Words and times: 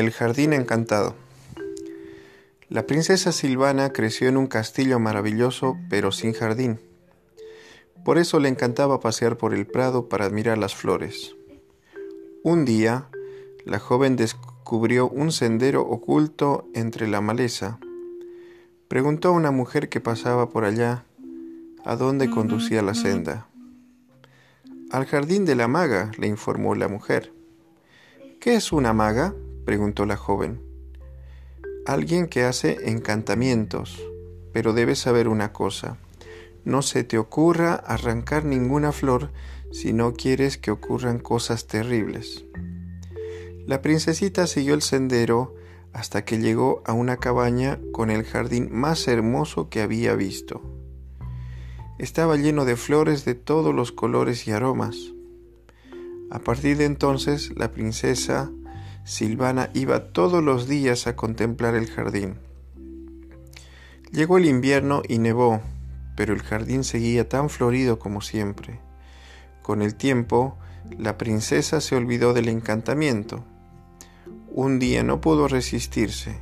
El 0.00 0.12
jardín 0.12 0.54
encantado. 0.54 1.14
La 2.70 2.86
princesa 2.86 3.32
Silvana 3.32 3.92
creció 3.92 4.30
en 4.30 4.38
un 4.38 4.46
castillo 4.46 4.98
maravilloso 4.98 5.76
pero 5.90 6.10
sin 6.10 6.32
jardín. 6.32 6.80
Por 8.02 8.16
eso 8.16 8.40
le 8.40 8.48
encantaba 8.48 8.98
pasear 9.00 9.36
por 9.36 9.52
el 9.52 9.66
prado 9.66 10.08
para 10.08 10.24
admirar 10.24 10.56
las 10.56 10.74
flores. 10.74 11.36
Un 12.42 12.64
día, 12.64 13.08
la 13.66 13.78
joven 13.78 14.16
descubrió 14.16 15.06
un 15.06 15.32
sendero 15.32 15.82
oculto 15.82 16.66
entre 16.72 17.06
la 17.06 17.20
maleza. 17.20 17.78
Preguntó 18.88 19.28
a 19.28 19.32
una 19.32 19.50
mujer 19.50 19.90
que 19.90 20.00
pasaba 20.00 20.48
por 20.48 20.64
allá 20.64 21.04
a 21.84 21.96
dónde 21.96 22.30
conducía 22.30 22.80
la 22.80 22.94
senda. 22.94 23.48
Al 24.90 25.04
jardín 25.04 25.44
de 25.44 25.56
la 25.56 25.68
maga, 25.68 26.10
le 26.16 26.26
informó 26.26 26.74
la 26.74 26.88
mujer. 26.88 27.34
¿Qué 28.40 28.54
es 28.54 28.72
una 28.72 28.94
maga? 28.94 29.34
Preguntó 29.70 30.04
la 30.04 30.16
joven. 30.16 30.60
Alguien 31.86 32.26
que 32.26 32.42
hace 32.42 32.90
encantamientos, 32.90 34.02
pero 34.52 34.72
debes 34.72 34.98
saber 34.98 35.28
una 35.28 35.52
cosa. 35.52 35.96
No 36.64 36.82
se 36.82 37.04
te 37.04 37.18
ocurra 37.18 37.74
arrancar 37.74 38.44
ninguna 38.44 38.90
flor 38.90 39.30
si 39.70 39.92
no 39.92 40.14
quieres 40.14 40.58
que 40.58 40.72
ocurran 40.72 41.20
cosas 41.20 41.68
terribles. 41.68 42.46
La 43.64 43.80
princesita 43.80 44.48
siguió 44.48 44.74
el 44.74 44.82
sendero 44.82 45.54
hasta 45.92 46.24
que 46.24 46.38
llegó 46.38 46.82
a 46.84 46.92
una 46.92 47.18
cabaña 47.18 47.78
con 47.92 48.10
el 48.10 48.24
jardín 48.24 48.70
más 48.72 49.06
hermoso 49.06 49.68
que 49.68 49.82
había 49.82 50.16
visto. 50.16 50.62
Estaba 51.96 52.36
lleno 52.36 52.64
de 52.64 52.74
flores 52.74 53.24
de 53.24 53.36
todos 53.36 53.72
los 53.72 53.92
colores 53.92 54.48
y 54.48 54.50
aromas. 54.50 54.96
A 56.28 56.40
partir 56.40 56.76
de 56.76 56.86
entonces 56.86 57.52
la 57.56 57.70
princesa 57.70 58.50
Silvana 59.04 59.70
iba 59.72 60.12
todos 60.12 60.44
los 60.44 60.68
días 60.68 61.06
a 61.06 61.16
contemplar 61.16 61.74
el 61.74 61.90
jardín. 61.90 62.38
Llegó 64.12 64.38
el 64.38 64.44
invierno 64.44 65.02
y 65.08 65.18
nevó, 65.18 65.60
pero 66.16 66.34
el 66.34 66.42
jardín 66.42 66.84
seguía 66.84 67.28
tan 67.28 67.48
florido 67.48 67.98
como 67.98 68.20
siempre. 68.20 68.78
Con 69.62 69.82
el 69.82 69.94
tiempo, 69.94 70.58
la 70.98 71.16
princesa 71.16 71.80
se 71.80 71.96
olvidó 71.96 72.34
del 72.34 72.48
encantamiento. 72.48 73.44
Un 74.52 74.78
día 74.78 75.02
no 75.02 75.20
pudo 75.20 75.48
resistirse, 75.48 76.38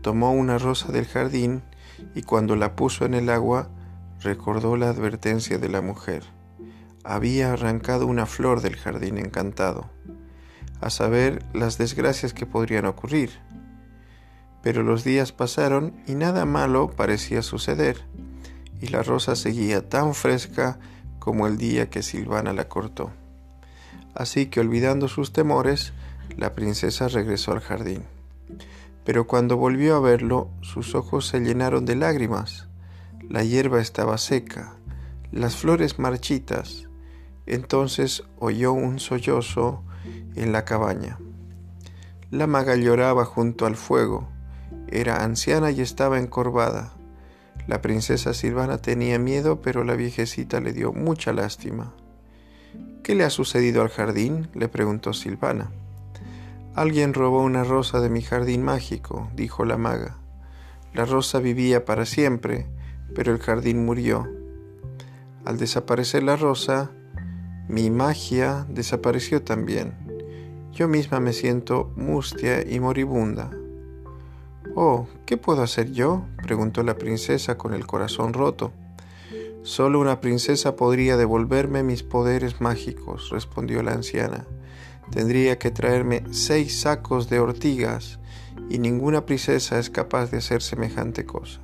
tomó 0.00 0.32
una 0.32 0.58
rosa 0.58 0.92
del 0.92 1.06
jardín 1.06 1.62
y 2.14 2.22
cuando 2.22 2.54
la 2.54 2.76
puso 2.76 3.04
en 3.04 3.14
el 3.14 3.30
agua, 3.30 3.68
recordó 4.20 4.76
la 4.76 4.90
advertencia 4.90 5.58
de 5.58 5.68
la 5.68 5.80
mujer. 5.80 6.22
Había 7.02 7.52
arrancado 7.52 8.06
una 8.06 8.26
flor 8.26 8.60
del 8.60 8.76
jardín 8.76 9.18
encantado 9.18 9.90
a 10.80 10.90
saber 10.90 11.44
las 11.52 11.78
desgracias 11.78 12.32
que 12.32 12.46
podrían 12.46 12.86
ocurrir. 12.86 13.30
Pero 14.62 14.82
los 14.82 15.04
días 15.04 15.32
pasaron 15.32 15.94
y 16.06 16.14
nada 16.14 16.44
malo 16.44 16.90
parecía 16.90 17.42
suceder, 17.42 18.04
y 18.80 18.88
la 18.88 19.02
rosa 19.02 19.36
seguía 19.36 19.88
tan 19.88 20.14
fresca 20.14 20.78
como 21.18 21.46
el 21.46 21.56
día 21.56 21.88
que 21.90 22.02
Silvana 22.02 22.52
la 22.52 22.68
cortó. 22.68 23.10
Así 24.14 24.46
que 24.46 24.60
olvidando 24.60 25.08
sus 25.08 25.32
temores, 25.32 25.92
la 26.36 26.54
princesa 26.54 27.08
regresó 27.08 27.52
al 27.52 27.60
jardín. 27.60 28.04
Pero 29.04 29.26
cuando 29.26 29.56
volvió 29.56 29.96
a 29.96 30.00
verlo, 30.00 30.50
sus 30.62 30.94
ojos 30.94 31.28
se 31.28 31.40
llenaron 31.40 31.84
de 31.84 31.96
lágrimas. 31.96 32.68
La 33.28 33.44
hierba 33.44 33.80
estaba 33.80 34.18
seca, 34.18 34.76
las 35.30 35.56
flores 35.56 35.98
marchitas. 35.98 36.88
Entonces 37.46 38.24
oyó 38.38 38.72
un 38.72 38.98
sollozo 38.98 39.84
en 40.34 40.52
la 40.52 40.64
cabaña. 40.64 41.18
La 42.30 42.46
maga 42.46 42.76
lloraba 42.76 43.24
junto 43.24 43.66
al 43.66 43.76
fuego. 43.76 44.28
Era 44.88 45.22
anciana 45.22 45.70
y 45.70 45.80
estaba 45.80 46.18
encorvada. 46.18 46.92
La 47.66 47.82
princesa 47.82 48.34
Silvana 48.34 48.78
tenía 48.78 49.18
miedo, 49.18 49.60
pero 49.60 49.84
la 49.84 49.94
viejecita 49.94 50.60
le 50.60 50.72
dio 50.72 50.92
mucha 50.92 51.32
lástima. 51.32 51.94
¿Qué 53.02 53.14
le 53.14 53.24
ha 53.24 53.30
sucedido 53.30 53.82
al 53.82 53.88
jardín? 53.88 54.48
le 54.54 54.68
preguntó 54.68 55.12
Silvana. 55.12 55.70
Alguien 56.74 57.14
robó 57.14 57.42
una 57.42 57.64
rosa 57.64 58.00
de 58.00 58.10
mi 58.10 58.22
jardín 58.22 58.62
mágico, 58.62 59.30
dijo 59.34 59.64
la 59.64 59.78
maga. 59.78 60.18
La 60.92 61.04
rosa 61.04 61.38
vivía 61.38 61.84
para 61.84 62.06
siempre, 62.06 62.66
pero 63.14 63.32
el 63.32 63.38
jardín 63.38 63.84
murió. 63.84 64.28
Al 65.44 65.58
desaparecer 65.58 66.22
la 66.22 66.36
rosa, 66.36 66.90
mi 67.68 67.90
magia 67.90 68.66
desapareció 68.68 69.42
también. 69.42 70.05
Yo 70.76 70.88
misma 70.88 71.20
me 71.20 71.32
siento 71.32 71.90
mustia 71.96 72.60
y 72.60 72.80
moribunda. 72.80 73.50
Oh, 74.74 75.06
¿qué 75.24 75.38
puedo 75.38 75.62
hacer 75.62 75.90
yo? 75.92 76.26
preguntó 76.42 76.82
la 76.82 76.98
princesa 76.98 77.56
con 77.56 77.72
el 77.72 77.86
corazón 77.86 78.34
roto. 78.34 78.72
Solo 79.62 79.98
una 79.98 80.20
princesa 80.20 80.76
podría 80.76 81.16
devolverme 81.16 81.82
mis 81.82 82.02
poderes 82.02 82.60
mágicos, 82.60 83.30
respondió 83.30 83.82
la 83.82 83.92
anciana. 83.92 84.44
Tendría 85.10 85.58
que 85.58 85.70
traerme 85.70 86.24
seis 86.30 86.78
sacos 86.78 87.30
de 87.30 87.40
ortigas, 87.40 88.18
y 88.68 88.78
ninguna 88.78 89.24
princesa 89.24 89.78
es 89.78 89.88
capaz 89.88 90.30
de 90.30 90.36
hacer 90.36 90.60
semejante 90.60 91.24
cosa. 91.24 91.62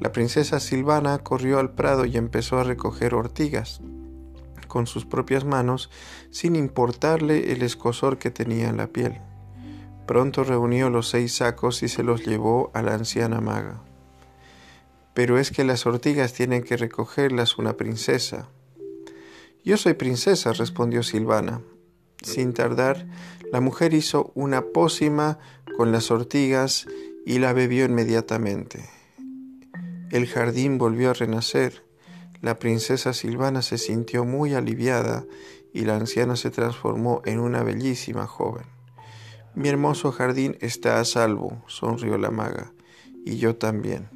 La 0.00 0.12
princesa 0.12 0.60
Silvana 0.60 1.20
corrió 1.20 1.58
al 1.58 1.70
prado 1.70 2.04
y 2.04 2.18
empezó 2.18 2.58
a 2.58 2.64
recoger 2.64 3.14
ortigas 3.14 3.80
con 4.76 4.86
sus 4.86 5.06
propias 5.06 5.46
manos 5.46 5.88
sin 6.30 6.54
importarle 6.54 7.50
el 7.52 7.62
escosor 7.62 8.18
que 8.18 8.30
tenía 8.30 8.68
en 8.68 8.76
la 8.76 8.88
piel. 8.88 9.22
Pronto 10.06 10.44
reunió 10.44 10.90
los 10.90 11.08
seis 11.08 11.36
sacos 11.36 11.82
y 11.82 11.88
se 11.88 12.02
los 12.02 12.26
llevó 12.26 12.70
a 12.74 12.82
la 12.82 12.92
anciana 12.92 13.40
maga. 13.40 13.82
Pero 15.14 15.38
es 15.38 15.50
que 15.50 15.64
las 15.64 15.86
ortigas 15.86 16.34
tienen 16.34 16.62
que 16.62 16.76
recogerlas 16.76 17.56
una 17.56 17.78
princesa. 17.78 18.50
Yo 19.64 19.78
soy 19.78 19.94
princesa, 19.94 20.52
respondió 20.52 21.02
Silvana. 21.02 21.62
Sin 22.20 22.52
tardar, 22.52 23.06
la 23.50 23.62
mujer 23.62 23.94
hizo 23.94 24.30
una 24.34 24.60
pócima 24.60 25.38
con 25.78 25.90
las 25.90 26.10
ortigas 26.10 26.86
y 27.24 27.38
la 27.38 27.54
bebió 27.54 27.86
inmediatamente. 27.86 28.84
El 30.10 30.26
jardín 30.26 30.76
volvió 30.76 31.12
a 31.12 31.14
renacer 31.14 31.85
la 32.40 32.58
princesa 32.58 33.12
Silvana 33.12 33.62
se 33.62 33.78
sintió 33.78 34.24
muy 34.24 34.54
aliviada 34.54 35.24
y 35.72 35.82
la 35.82 35.96
anciana 35.96 36.36
se 36.36 36.50
transformó 36.50 37.22
en 37.24 37.40
una 37.40 37.62
bellísima 37.62 38.26
joven. 38.26 38.64
Mi 39.54 39.68
hermoso 39.68 40.12
jardín 40.12 40.56
está 40.60 41.00
a 41.00 41.04
salvo, 41.04 41.62
sonrió 41.66 42.18
la 42.18 42.30
maga, 42.30 42.72
y 43.24 43.38
yo 43.38 43.56
también. 43.56 44.08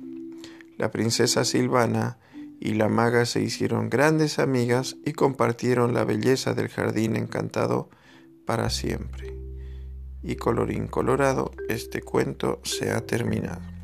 La 0.76 0.90
princesa 0.90 1.44
Silvana 1.44 2.18
y 2.60 2.74
la 2.74 2.88
maga 2.88 3.24
se 3.24 3.42
hicieron 3.42 3.88
grandes 3.88 4.38
amigas 4.38 4.96
y 5.04 5.12
compartieron 5.12 5.94
la 5.94 6.04
belleza 6.04 6.52
del 6.52 6.68
jardín 6.68 7.16
encantado 7.16 7.88
para 8.44 8.68
siempre. 8.68 9.34
Y 10.22 10.36
colorín 10.36 10.86
colorado, 10.86 11.52
este 11.70 12.02
cuento 12.02 12.60
se 12.62 12.90
ha 12.90 13.00
terminado. 13.06 13.79